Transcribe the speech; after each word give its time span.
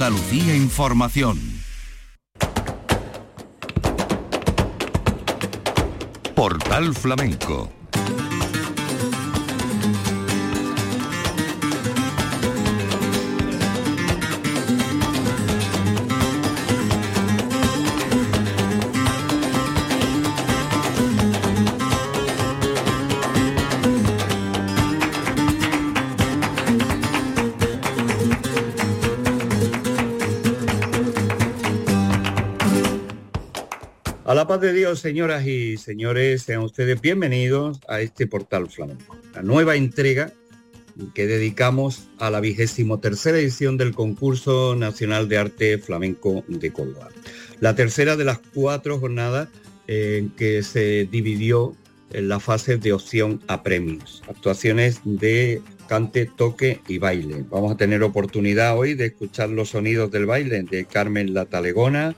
Andalucía 0.00 0.56
Información. 0.56 1.38
Portal 6.34 6.94
Flamenco 6.94 7.79
la 34.40 34.46
paz 34.46 34.62
de 34.62 34.72
Dios, 34.72 35.00
señoras 35.00 35.46
y 35.46 35.76
señores, 35.76 36.44
sean 36.44 36.62
ustedes 36.62 36.98
bienvenidos 36.98 37.78
a 37.88 38.00
este 38.00 38.26
portal 38.26 38.70
flamenco, 38.70 39.14
la 39.34 39.42
nueva 39.42 39.76
entrega 39.76 40.32
que 41.14 41.26
dedicamos 41.26 42.08
a 42.18 42.30
la 42.30 42.40
vigésimo 42.40 43.00
tercera 43.00 43.38
edición 43.38 43.76
del 43.76 43.92
concurso 43.92 44.76
nacional 44.76 45.28
de 45.28 45.36
arte 45.36 45.76
flamenco 45.76 46.42
de 46.48 46.72
Córdoba. 46.72 47.10
La 47.60 47.74
tercera 47.74 48.16
de 48.16 48.24
las 48.24 48.38
cuatro 48.54 48.98
jornadas 48.98 49.50
en 49.88 50.30
que 50.30 50.62
se 50.62 51.06
dividió 51.12 51.76
en 52.14 52.30
la 52.30 52.40
fase 52.40 52.78
de 52.78 52.94
opción 52.94 53.42
a 53.46 53.62
premios, 53.62 54.22
actuaciones 54.26 55.02
de 55.04 55.60
cante, 55.86 56.24
toque 56.24 56.80
y 56.88 56.96
baile. 56.96 57.44
Vamos 57.50 57.72
a 57.72 57.76
tener 57.76 58.02
oportunidad 58.02 58.78
hoy 58.78 58.94
de 58.94 59.04
escuchar 59.04 59.50
los 59.50 59.68
sonidos 59.68 60.10
del 60.10 60.24
baile 60.24 60.62
de 60.62 60.86
Carmen 60.86 61.34
La 61.34 61.44
Talegona, 61.44 62.16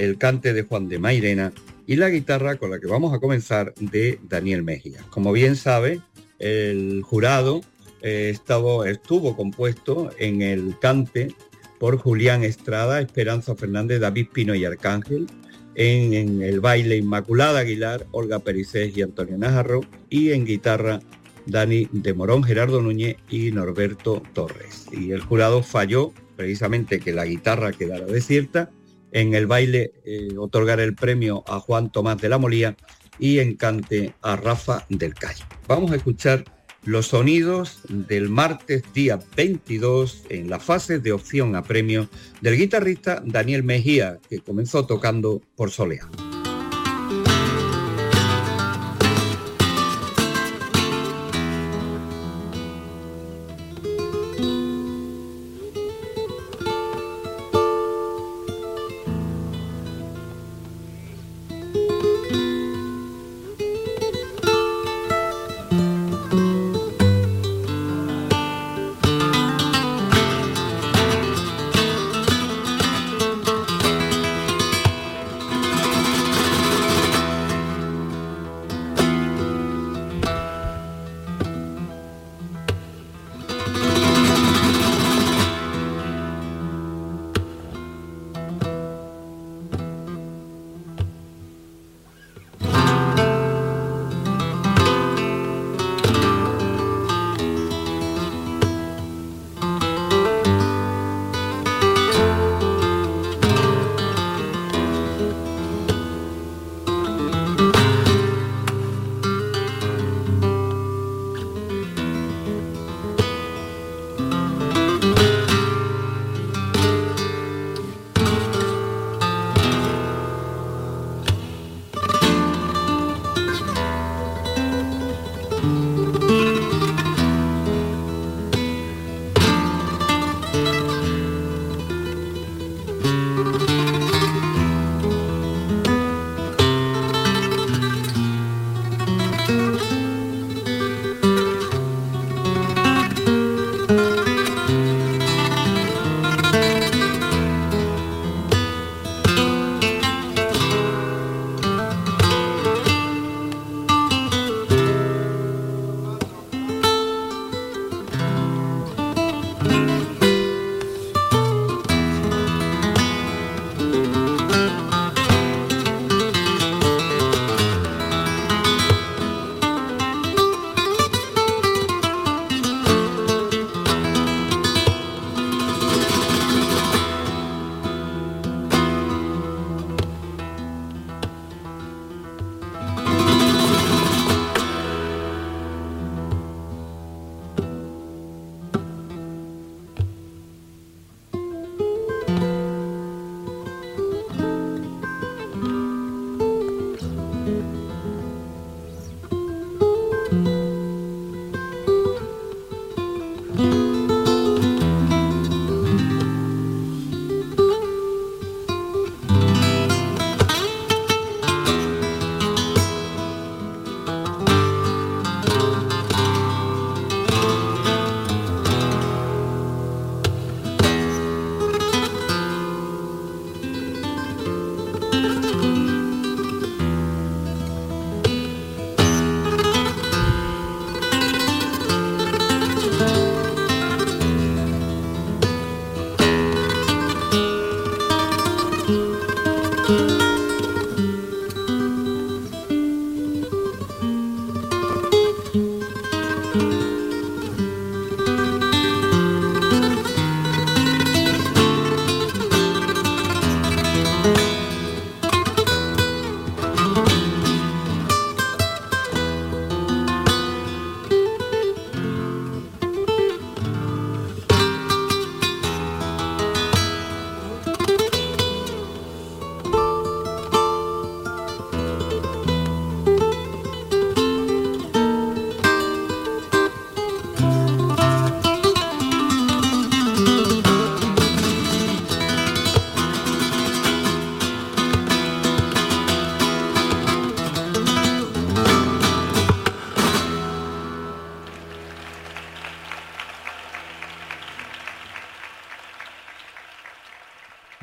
el 0.00 0.16
cante 0.18 0.52
de 0.52 0.62
Juan 0.62 0.88
de 0.88 0.98
Mairena 0.98 1.52
y 1.86 1.96
la 1.96 2.08
guitarra 2.08 2.56
con 2.56 2.70
la 2.70 2.80
que 2.80 2.86
vamos 2.86 3.12
a 3.12 3.18
comenzar 3.18 3.74
de 3.78 4.18
Daniel 4.28 4.62
Mejía. 4.62 5.00
Como 5.10 5.32
bien 5.32 5.56
sabe, 5.56 6.00
el 6.38 7.02
jurado 7.02 7.60
eh, 8.02 8.32
estuvo 8.32 9.36
compuesto 9.36 10.10
en 10.18 10.42
el 10.42 10.78
cante 10.80 11.34
por 11.78 11.98
Julián 11.98 12.44
Estrada, 12.44 13.00
Esperanza 13.00 13.54
Fernández, 13.54 14.00
David 14.00 14.28
Pino 14.32 14.54
y 14.54 14.64
Arcángel, 14.64 15.26
en, 15.74 16.42
el 16.42 16.60
baile 16.60 16.96
Inmaculada 16.96 17.60
Aguilar, 17.60 18.06
Olga 18.10 18.38
Pericés 18.38 18.96
y 18.96 19.02
Antonio 19.02 19.36
Najarro, 19.38 19.80
y 20.08 20.32
en 20.32 20.44
guitarra 20.44 21.00
Dani 21.46 21.88
de 21.92 22.14
Morón, 22.14 22.42
Gerardo 22.42 22.80
Núñez 22.82 23.16
y 23.28 23.50
Norberto 23.50 24.22
Torres. 24.34 24.86
Y 24.92 25.12
el 25.12 25.20
jurado 25.20 25.62
falló 25.62 26.12
precisamente 26.36 27.00
que 27.00 27.12
la 27.12 27.24
guitarra 27.24 27.72
quedara 27.72 28.06
desierta 28.06 28.70
en 29.12 29.34
el 29.34 29.46
baile 29.46 29.92
eh, 30.04 30.28
otorgar 30.38 30.80
el 30.80 30.94
premio 30.94 31.44
a 31.46 31.60
Juan 31.60 31.90
Tomás 31.90 32.18
de 32.18 32.28
la 32.28 32.38
Molía 32.38 32.76
y 33.18 33.38
en 33.38 33.56
cante 33.56 34.14
a 34.22 34.36
Rafa 34.36 34.86
del 34.88 35.14
Calle. 35.14 35.44
Vamos 35.68 35.90
a 35.92 35.96
escuchar 35.96 36.44
los 36.84 37.08
sonidos 37.08 37.80
del 37.88 38.28
martes 38.28 38.82
día 38.94 39.20
22 39.36 40.24
en 40.30 40.48
la 40.48 40.58
fase 40.58 40.98
de 40.98 41.12
opción 41.12 41.54
a 41.54 41.62
premio 41.62 42.08
del 42.40 42.56
guitarrista 42.56 43.22
Daniel 43.24 43.62
Mejía, 43.62 44.18
que 44.28 44.40
comenzó 44.40 44.86
tocando 44.86 45.42
por 45.56 45.70
Solea. 45.70 46.08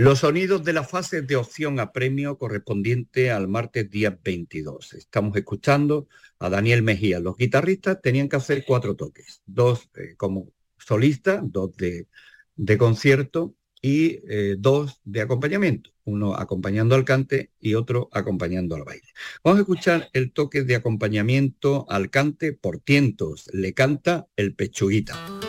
Los 0.08 0.20
sonidos 0.20 0.64
de 0.64 0.72
la 0.72 0.86
fase 0.86 1.22
de 1.22 1.36
opción 1.36 1.82
a 1.82 1.92
premio 1.92 2.38
correspondiente 2.38 3.30
al 3.30 3.50
martes 3.50 3.90
día 3.90 4.18
22. 4.24 4.94
Estamos 4.94 5.36
escuchando 5.36 6.08
a 6.40 6.50
Daniel 6.50 6.82
Mejía. 6.82 7.20
Los 7.20 7.36
guitarristas 7.36 8.02
tenían 8.02 8.30
que 8.30 8.38
hacer 8.38 8.64
cuatro 8.66 8.96
toques, 8.96 9.42
dos 9.46 9.90
eh, 9.98 10.16
como 10.16 10.48
solista, 10.78 11.42
dos 11.44 11.76
de, 11.76 12.08
de 12.56 12.78
concierto 12.78 13.54
y 13.82 14.22
eh, 14.30 14.56
dos 14.58 15.02
de 15.04 15.20
acompañamiento, 15.20 15.90
uno 16.06 16.36
acompañando 16.36 16.96
al 16.96 17.04
cante 17.04 17.52
y 17.60 17.74
otro 17.74 18.08
acompañando 18.14 18.78
al 18.78 18.86
baile. 18.86 19.10
Vamos 19.44 19.58
a 19.58 19.62
escuchar 19.64 20.08
el 20.14 20.32
toque 20.32 20.64
de 20.64 20.76
acompañamiento 20.76 21.86
al 21.90 22.10
cante 22.10 22.54
por 22.54 22.80
tientos. 22.80 23.50
Le 23.52 23.74
canta 23.74 24.30
el 24.38 24.56
pechuguita. 24.56 25.47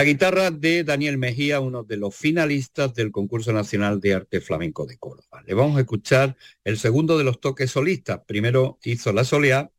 La 0.00 0.04
guitarra 0.04 0.50
de 0.50 0.82
Daniel 0.82 1.18
Mejía, 1.18 1.60
uno 1.60 1.84
de 1.84 1.98
los 1.98 2.16
finalistas 2.16 2.94
del 2.94 3.12
concurso 3.12 3.52
nacional 3.52 4.00
de 4.00 4.14
arte 4.14 4.40
flamenco 4.40 4.86
de 4.86 4.96
Córdoba. 4.96 5.42
Le 5.46 5.52
vamos 5.52 5.76
a 5.76 5.80
escuchar 5.80 6.38
el 6.64 6.78
segundo 6.78 7.18
de 7.18 7.24
los 7.24 7.38
toques 7.38 7.70
solistas. 7.70 8.22
Primero 8.26 8.78
hizo 8.82 9.12
la 9.12 9.24
soleá 9.24 9.70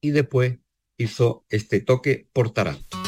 y 0.00 0.10
después 0.10 0.58
hizo 0.98 1.46
este 1.50 1.78
toque 1.78 2.26
por 2.32 2.50
taranto. 2.50 3.03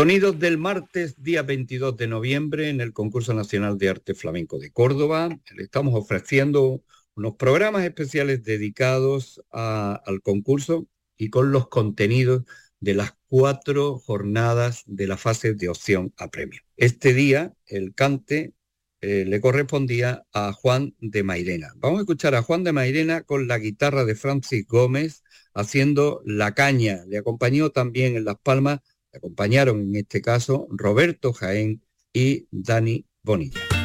Sonidos 0.00 0.38
del 0.38 0.56
martes, 0.56 1.22
día 1.22 1.42
22 1.42 1.94
de 1.94 2.06
noviembre, 2.06 2.70
en 2.70 2.80
el 2.80 2.94
Concurso 2.94 3.34
Nacional 3.34 3.76
de 3.76 3.90
Arte 3.90 4.14
Flamenco 4.14 4.58
de 4.58 4.70
Córdoba. 4.70 5.28
Le 5.54 5.62
estamos 5.62 5.94
ofreciendo 5.94 6.82
unos 7.16 7.36
programas 7.36 7.84
especiales 7.84 8.42
dedicados 8.42 9.42
al 9.50 10.22
concurso 10.22 10.88
y 11.18 11.28
con 11.28 11.52
los 11.52 11.68
contenidos 11.68 12.44
de 12.80 12.94
las 12.94 13.12
cuatro 13.28 13.98
jornadas 13.98 14.84
de 14.86 15.06
la 15.06 15.18
fase 15.18 15.52
de 15.52 15.68
opción 15.68 16.14
a 16.16 16.30
premio. 16.30 16.62
Este 16.78 17.12
día, 17.12 17.52
el 17.66 17.94
cante 17.94 18.54
eh, 19.02 19.26
le 19.26 19.40
correspondía 19.42 20.24
a 20.32 20.54
Juan 20.54 20.94
de 21.00 21.24
Mairena. 21.24 21.74
Vamos 21.76 21.98
a 21.98 22.02
escuchar 22.04 22.34
a 22.34 22.42
Juan 22.42 22.64
de 22.64 22.72
Mairena 22.72 23.20
con 23.20 23.46
la 23.48 23.58
guitarra 23.58 24.06
de 24.06 24.14
Francis 24.14 24.66
Gómez 24.66 25.24
haciendo 25.52 26.22
la 26.24 26.54
caña. 26.54 27.04
Le 27.06 27.18
acompañó 27.18 27.68
también 27.68 28.16
en 28.16 28.24
Las 28.24 28.36
Palmas 28.42 28.80
acompañaron 29.12 29.80
en 29.80 29.96
este 29.96 30.20
caso 30.20 30.66
Roberto 30.70 31.32
Jaén 31.32 31.82
y 32.12 32.46
Dani 32.50 33.06
Bonilla. 33.22 33.79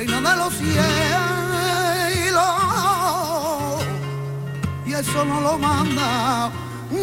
Reina 0.00 0.30
de 0.30 0.36
los 0.36 0.54
cielos, 0.54 0.72
y 4.86 4.94
eso 4.94 5.24
no 5.26 5.40
lo 5.42 5.58
manda, 5.58 6.50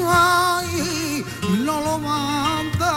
ay, 0.04 1.24
no 1.64 1.80
lo 1.82 2.00
manda 2.00 2.92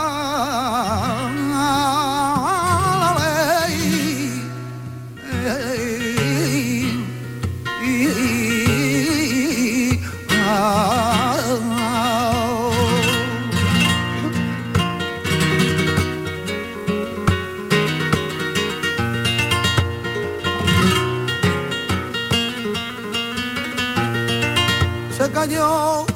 Cayó 25.51 26.07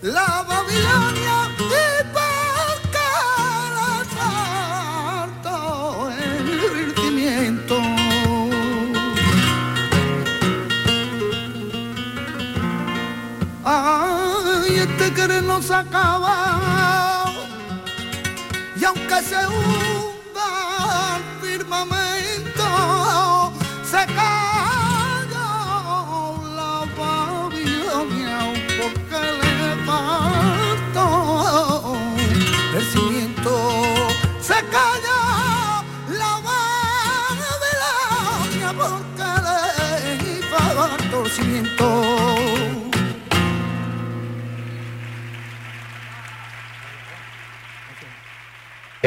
la 0.00 0.44
Babilonia 0.48 1.50
y 1.58 1.60
faltó 5.34 6.08
el 6.10 6.46
divertimiento. 6.46 7.82
Ay, 13.64 14.76
este 14.76 15.12
querer 15.14 15.42
no 15.42 15.60
se 15.60 15.74
acaba 15.74 17.32
y 18.80 18.84
aunque 18.84 19.20
se 19.20 19.46
hunda 19.48 19.97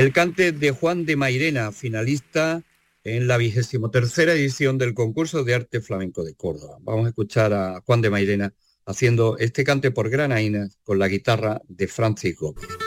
el 0.02 0.14
cante 0.14 0.52
de 0.52 0.72
Juan 0.72 1.06
de 1.06 1.16
Mairena, 1.16 1.72
finalista 1.72 2.64
en 3.04 3.28
la 3.28 3.38
vigésimo 3.38 3.92
tercera 3.92 4.34
edición 4.34 4.80
del 4.80 4.96
concurso 4.96 5.44
de 5.44 5.54
arte 5.54 5.80
flamenco 5.80 6.24
de 6.24 6.34
Córdoba. 6.34 6.78
Vamos 6.82 7.06
a 7.06 7.10
escuchar 7.10 7.54
a 7.54 7.82
Juan 7.82 8.02
de 8.02 8.10
Mairena 8.10 8.54
haciendo 8.86 9.38
este 9.38 9.64
cante 9.64 9.92
por 9.92 10.10
granaína 10.10 10.70
con 10.84 10.98
la 10.98 11.08
guitarra 11.08 11.62
de 11.68 11.88
Francis 11.88 12.36
Gómez. 12.36 12.81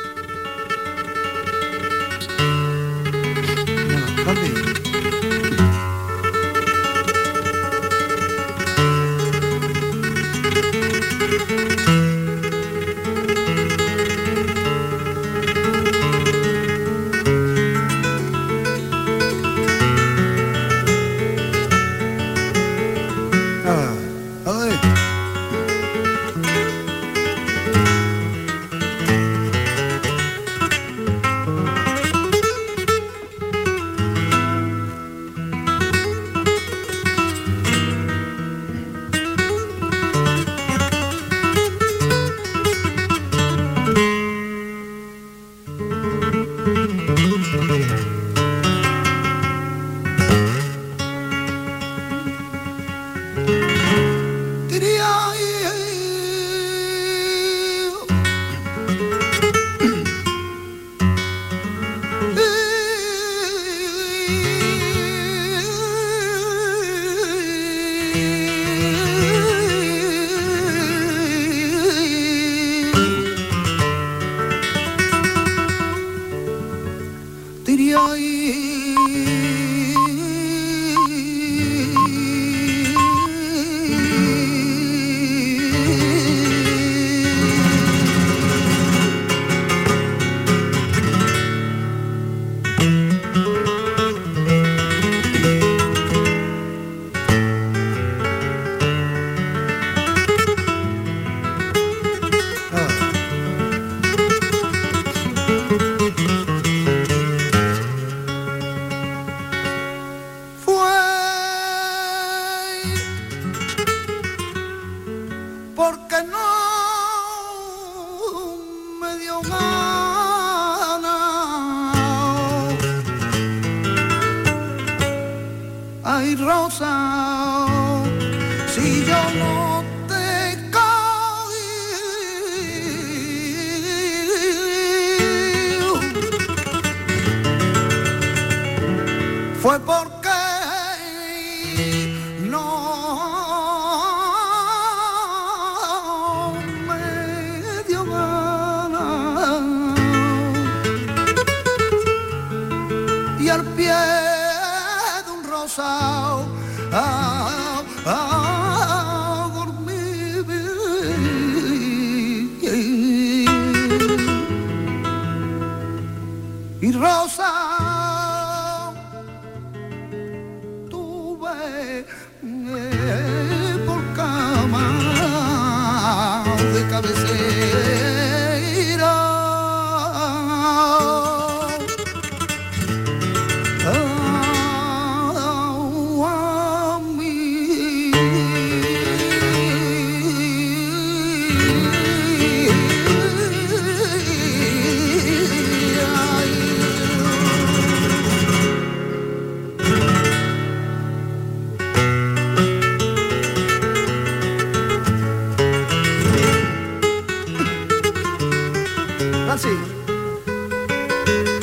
Nancy. 209.55 211.54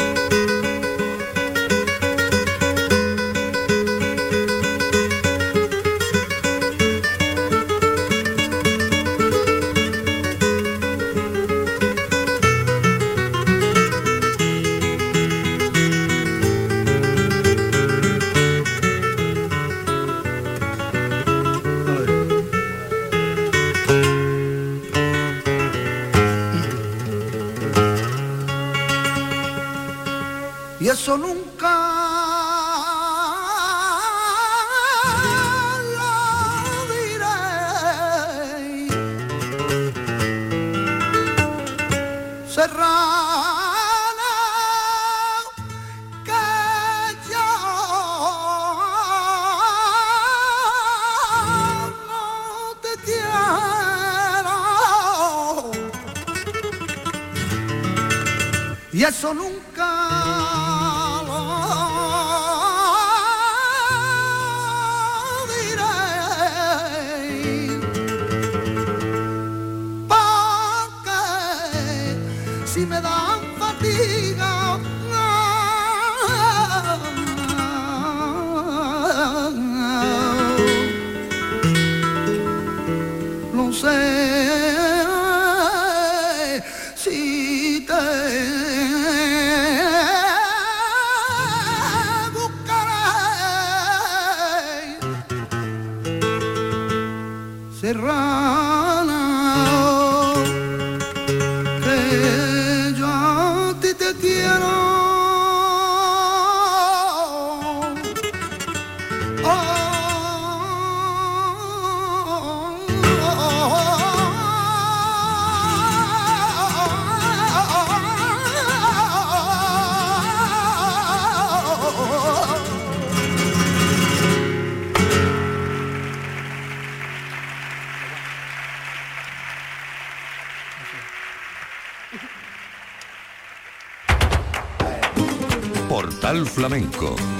Que 102.12 102.51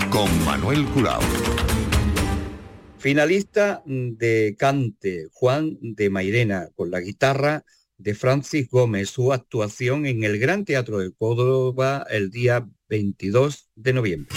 Con 0.10 0.44
Manuel 0.44 0.86
Curao. 0.88 1.22
Finalista 2.98 3.82
de 3.86 4.58
Cante, 4.60 5.30
Juan 5.32 5.78
de 5.80 6.10
Mairena, 6.10 6.68
con 6.76 6.92
la 6.92 7.00
guitarra 7.00 7.64
de 7.98 8.14
Francis 8.14 8.70
Gómez, 8.70 9.10
su 9.10 9.32
actuación 9.32 10.06
en 10.06 10.26
el 10.26 10.38
Gran 10.38 10.66
Teatro 10.66 11.00
de 11.00 11.14
Córdoba 11.14 12.06
el 12.10 12.30
día 12.30 12.68
22 12.90 13.70
de 13.76 13.94
noviembre. 13.94 14.36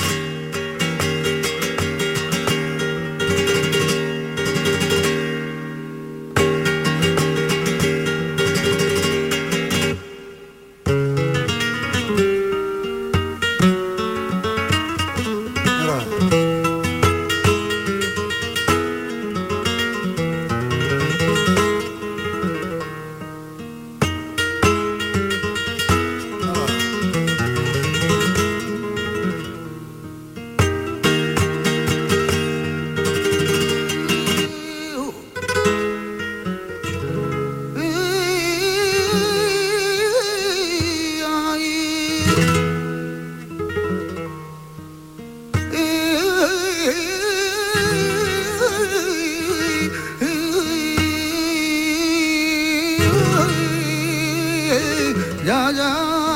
Ya, 55.45 55.71
ya. 55.71 56.34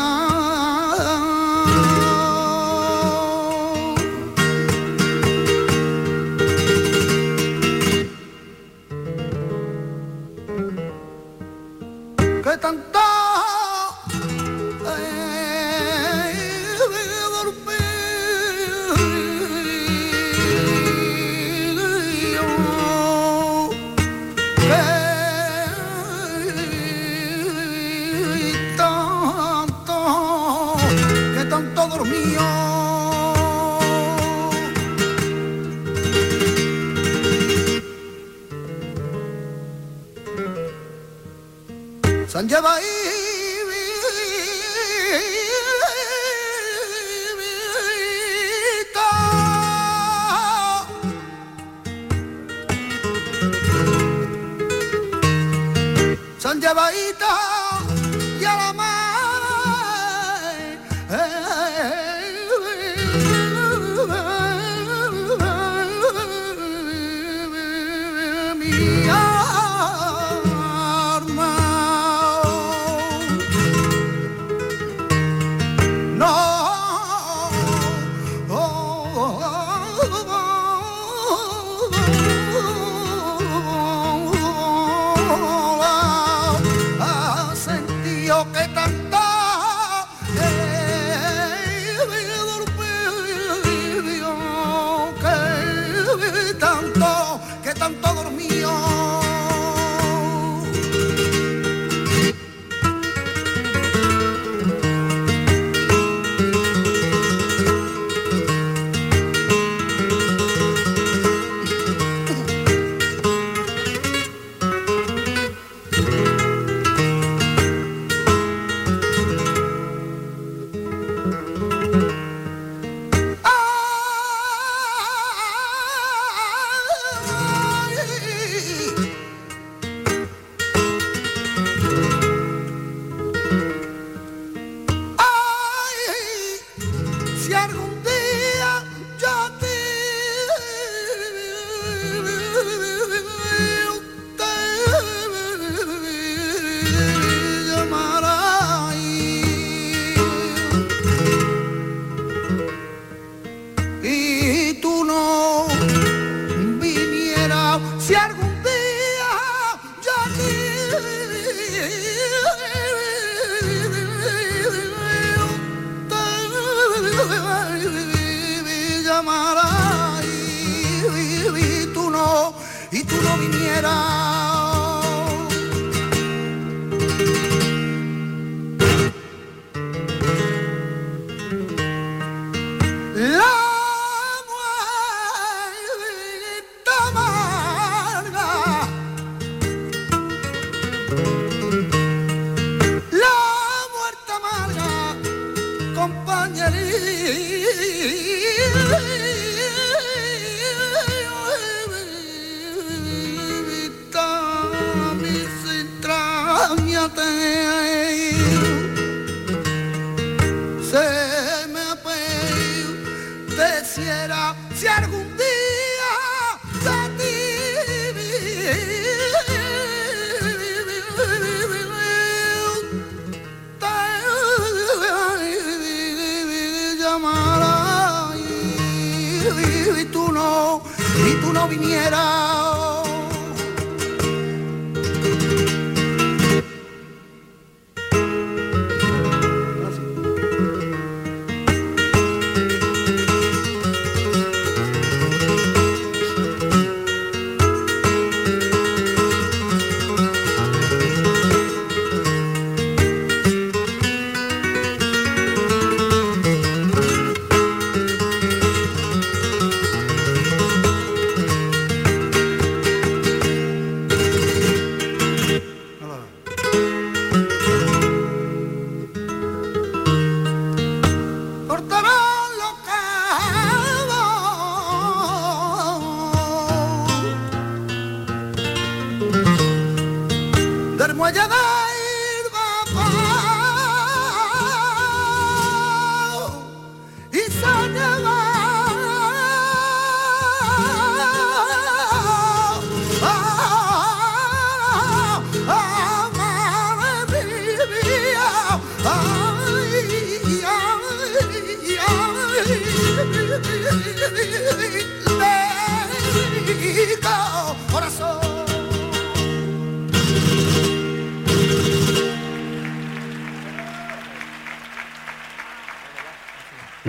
no 231.59 231.67
viniera. 231.67 232.68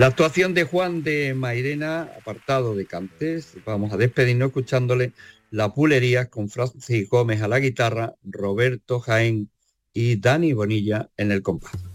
La 0.00 0.06
actuación 0.06 0.54
de 0.54 0.64
Juan 0.64 1.02
de 1.02 1.34
Mairena, 1.34 2.10
apartado 2.18 2.74
de 2.74 2.86
Cantés. 2.86 3.58
Vamos 3.66 3.92
a 3.92 3.98
despedirnos 3.98 4.46
escuchándole 4.46 5.12
La 5.50 5.74
Pulería 5.74 6.30
con 6.30 6.48
Francis 6.48 7.06
Gómez 7.06 7.42
a 7.42 7.48
la 7.48 7.58
guitarra, 7.58 8.14
Roberto 8.22 9.00
Jaén 9.00 9.50
y 9.92 10.16
Dani 10.16 10.54
Bonilla 10.54 11.10
en 11.18 11.32
el 11.32 11.42
compás. 11.42 11.89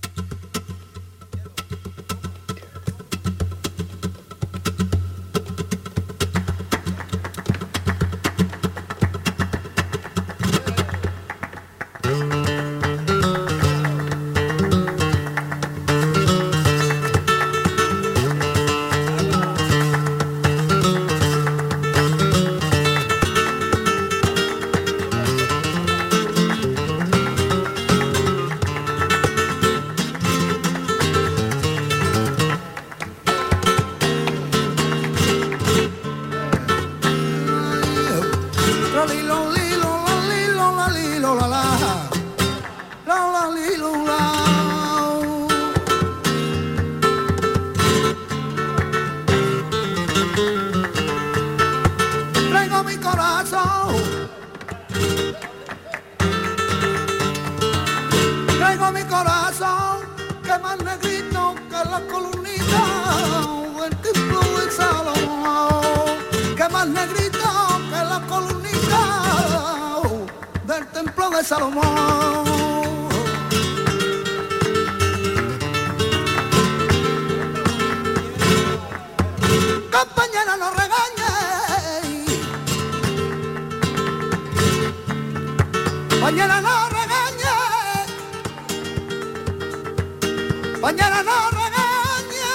mañana 90.86 91.24
no 91.24 91.50
regañe, 91.50 92.46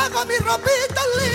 hago 0.00 0.24
mi 0.24 0.36
ropita 0.38 1.02
linda. 1.18 1.31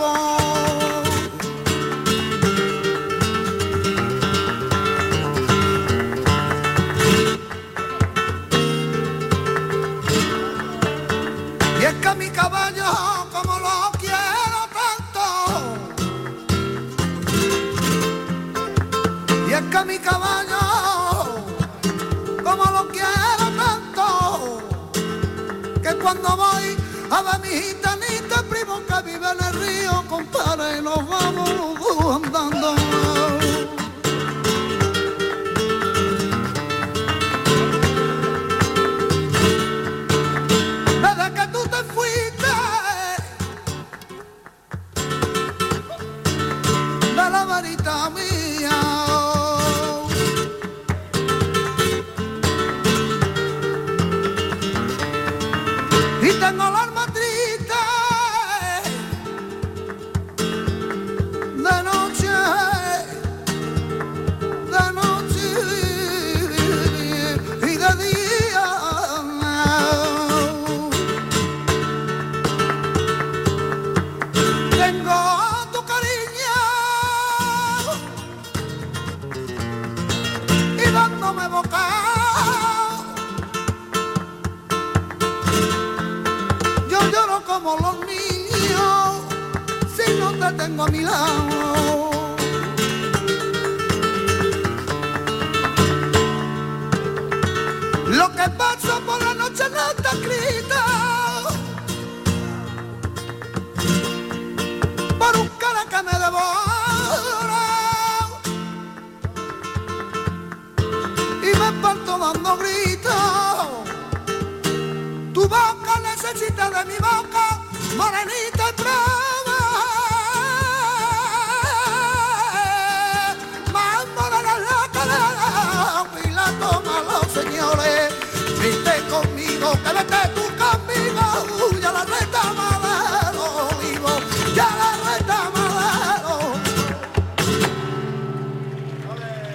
vamos. 0.00 0.39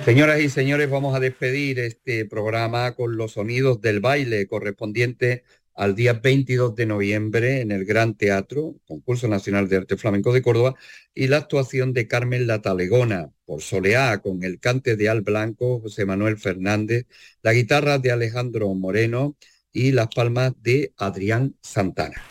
Señoras 0.06 0.40
y 0.40 0.50
señores, 0.50 0.88
vamos 0.88 1.16
a 1.16 1.20
despedir 1.20 1.80
este 1.80 2.26
programa 2.26 2.94
con 2.94 3.18
los 3.18 3.32
sonidos 3.32 3.82
del 3.82 4.02
baile 4.02 4.46
correspondiente 4.46 5.44
al 5.74 5.96
día 5.96 6.14
22 6.14 6.76
de 6.76 6.86
noviembre 6.86 7.62
en 7.62 7.72
el 7.72 7.86
Gran 7.86 8.14
Teatro, 8.14 8.76
Concurso 8.86 9.28
Nacional 9.28 9.68
de 9.68 9.78
Arte 9.78 9.98
Flamenco 9.98 10.32
de 10.32 10.44
Córdoba, 10.44 10.76
y 11.16 11.26
la 11.26 11.38
actuación 11.38 11.92
de 11.92 12.08
Carmen 12.08 12.46
La 12.46 12.62
Talegona 12.62 13.32
por 13.46 13.64
Soleá, 13.64 14.20
con 14.20 14.44
el 14.44 14.60
cante 14.60 14.96
de 14.96 15.10
Al 15.10 15.22
Blanco, 15.22 15.80
José 15.80 16.06
Manuel 16.06 16.38
Fernández, 16.38 17.08
la 17.42 17.54
guitarra 17.54 17.98
de 17.98 18.12
Alejandro 18.12 18.72
Moreno 18.76 19.36
y 19.74 19.92
las 19.92 20.10
palmas 20.10 20.54
de 20.62 20.94
Adrián 20.98 21.56
Santana. 21.64 22.22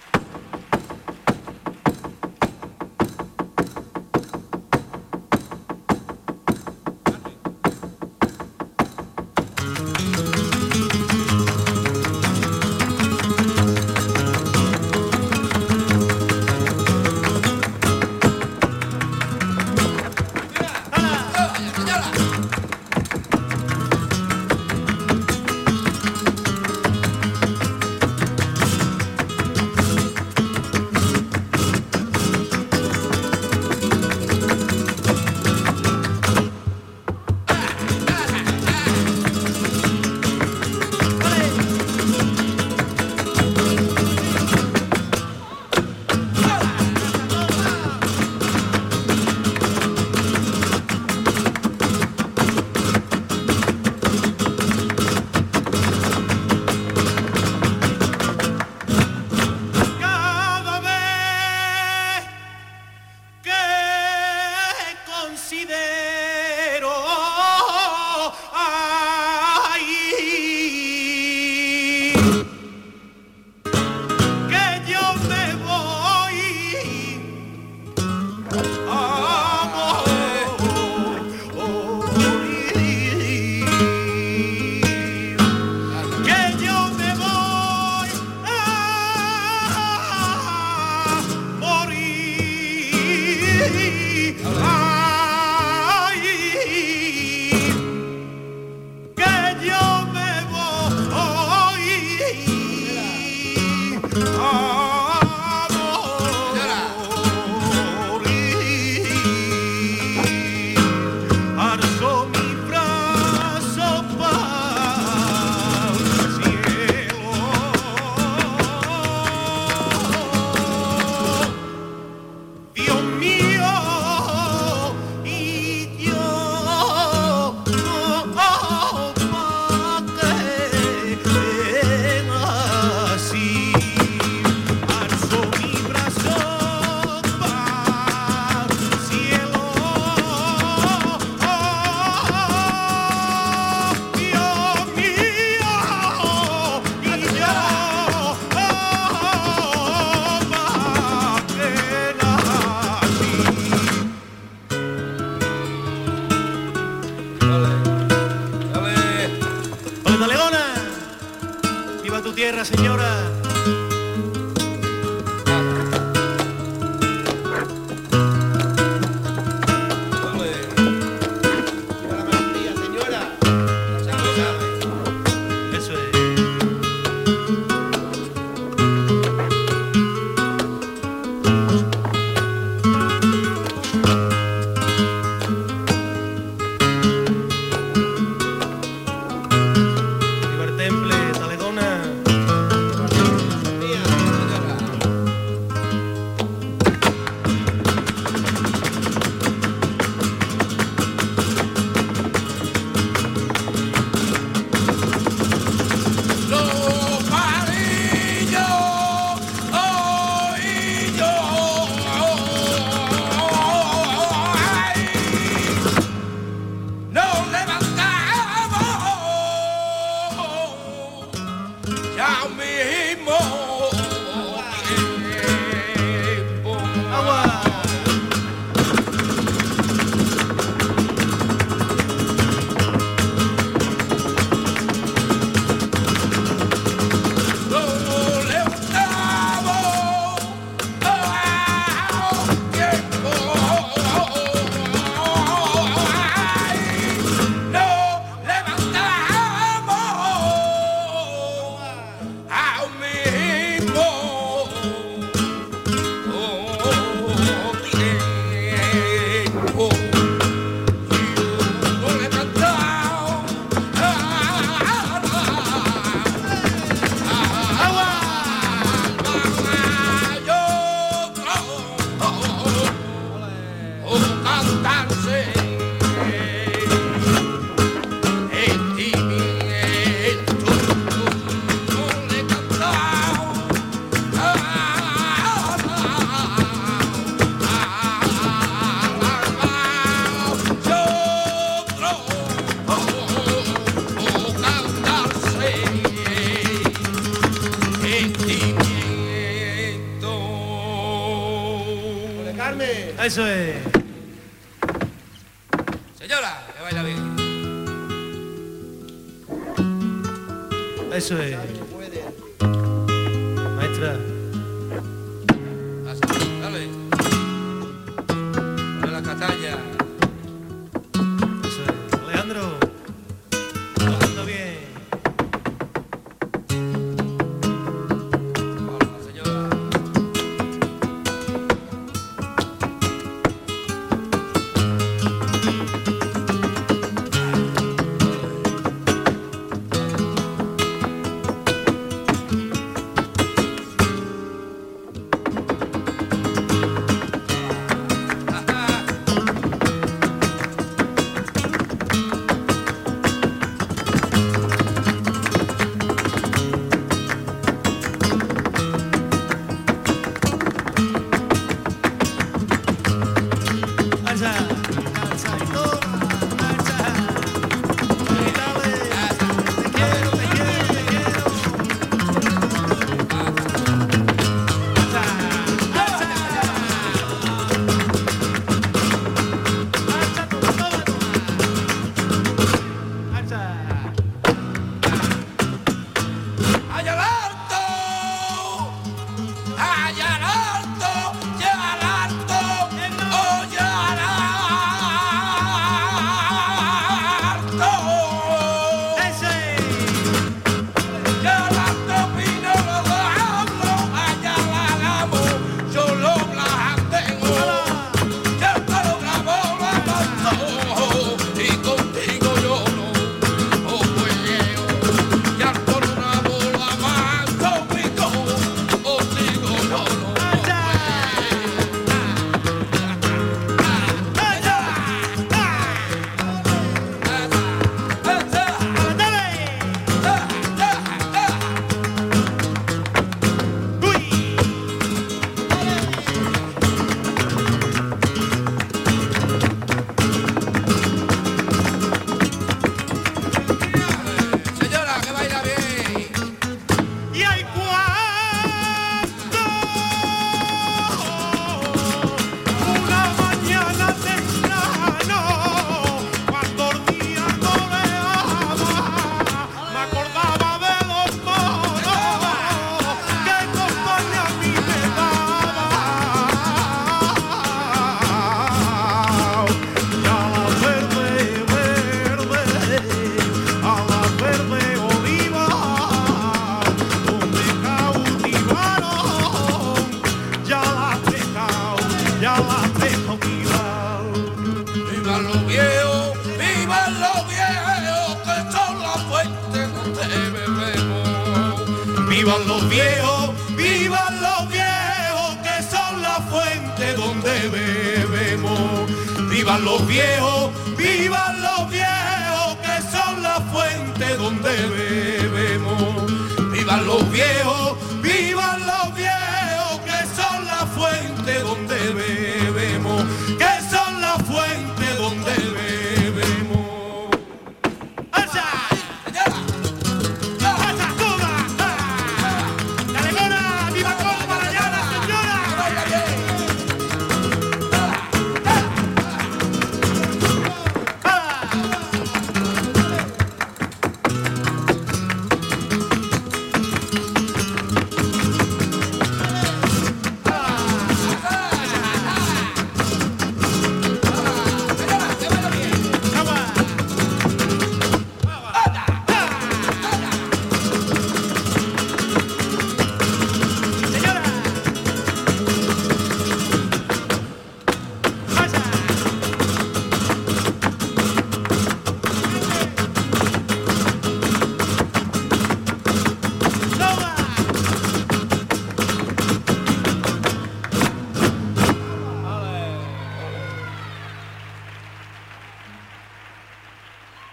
Eso 252.84 253.23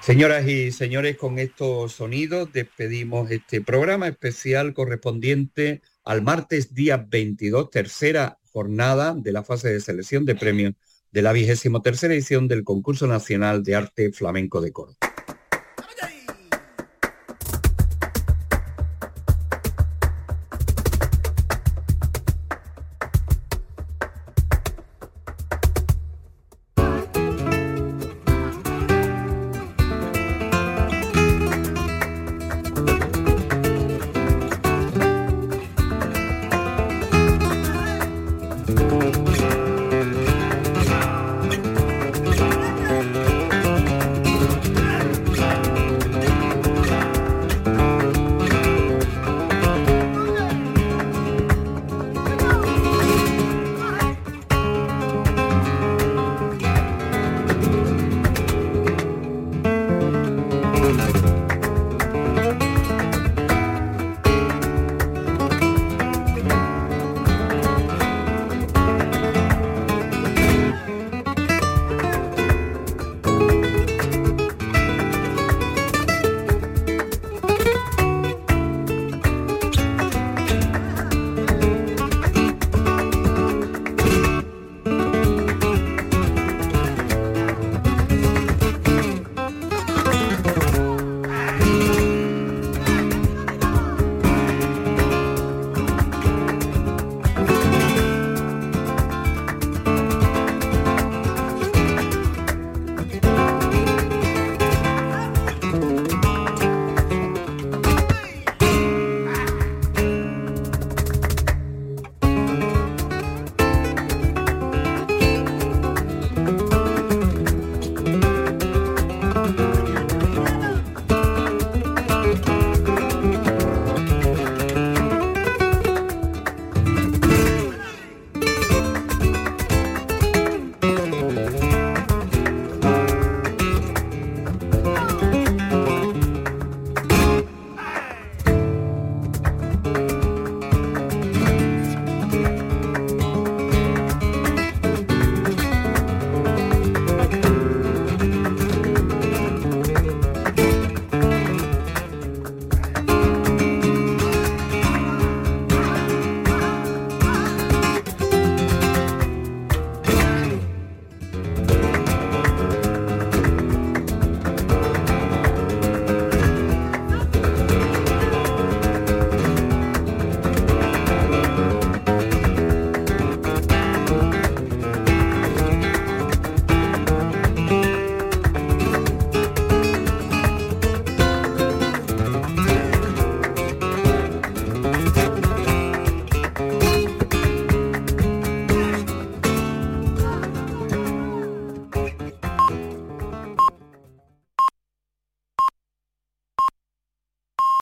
Señoras 0.01 0.47
y 0.47 0.71
señores, 0.71 1.15
con 1.15 1.37
estos 1.37 1.93
sonidos 1.93 2.51
despedimos 2.51 3.29
este 3.29 3.61
programa 3.61 4.07
especial 4.07 4.73
correspondiente 4.73 5.83
al 6.03 6.23
martes 6.23 6.73
día 6.73 6.97
22, 6.97 7.69
tercera 7.69 8.39
jornada 8.51 9.13
de 9.15 9.31
la 9.31 9.43
fase 9.43 9.71
de 9.71 9.79
selección 9.79 10.25
de 10.25 10.33
premios 10.33 10.73
de 11.11 11.21
la 11.21 11.33
vigésimo 11.33 11.83
tercera 11.83 12.15
edición 12.15 12.47
del 12.47 12.63
Concurso 12.63 13.05
Nacional 13.05 13.61
de 13.61 13.75
Arte 13.75 14.11
Flamenco 14.11 14.59
de 14.59 14.71
Córdoba. 14.71 15.10